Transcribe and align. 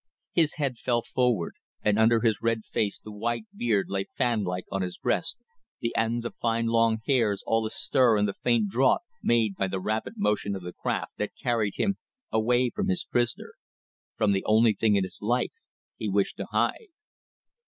His 0.33 0.55
head 0.55 0.79
fell 0.79 1.03
forward; 1.03 1.57
and 1.83 1.99
under 1.99 2.21
his 2.21 2.39
red 2.41 2.65
face 2.65 2.97
the 2.97 3.11
white 3.11 3.45
beard 3.55 3.85
lay 3.87 4.05
fan 4.17 4.43
like 4.43 4.65
on 4.71 4.81
his 4.81 4.97
breast, 4.97 5.37
the 5.79 5.95
ends 5.95 6.25
of 6.25 6.33
fine 6.37 6.65
long 6.65 7.01
hairs 7.05 7.43
all 7.45 7.67
astir 7.67 8.17
in 8.17 8.25
the 8.25 8.33
faint 8.33 8.67
draught 8.69 9.03
made 9.21 9.55
by 9.57 9.67
the 9.67 9.79
rapid 9.79 10.13
motion 10.17 10.55
of 10.55 10.63
the 10.63 10.73
craft 10.73 11.11
that 11.17 11.35
carried 11.39 11.75
him 11.75 11.99
away 12.31 12.71
from 12.71 12.87
his 12.87 13.03
prisoner 13.03 13.53
from 14.17 14.31
the 14.31 14.43
only 14.45 14.73
thing 14.73 14.95
in 14.95 15.03
his 15.03 15.19
life 15.21 15.53
he 15.97 16.09
wished 16.09 16.37
to 16.37 16.47
hide. 16.49 16.87